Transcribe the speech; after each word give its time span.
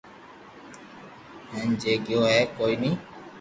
ھي 1.51 1.61
ھين 1.81 1.91
گيو 2.07 2.19
ھي 2.31 2.39
ڪوئي 2.57 2.75
ني 2.81 2.91